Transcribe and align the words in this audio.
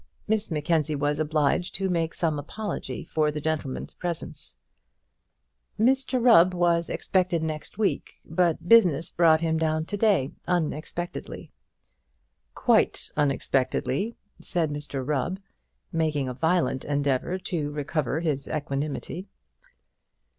Miss 0.27 0.49
Mackenzie 0.49 0.95
was 0.95 1.19
obliged 1.19 1.75
to 1.75 1.87
make 1.87 2.15
some 2.15 2.39
apology 2.39 3.03
for 3.03 3.29
the 3.29 3.39
gentleman's 3.39 3.93
presence. 3.93 4.57
"Mr 5.79 6.19
Rubb 6.19 6.55
was 6.55 6.89
expected 6.89 7.43
next 7.43 7.77
week, 7.77 8.13
but 8.25 8.67
business 8.67 9.11
brought 9.11 9.41
him 9.41 9.59
down 9.59 9.85
to 9.85 9.97
day 9.97 10.31
unexpectedly." 10.47 11.51
"Quite 12.55 13.11
unexpectedly," 13.15 14.15
said 14.39 14.71
Mr 14.71 15.07
Rubb, 15.07 15.39
making 15.91 16.27
a 16.27 16.33
violent 16.33 16.83
endeavour 16.83 17.37
to 17.37 17.69
recover 17.69 18.21
his 18.21 18.47
equanimity. 18.49 19.27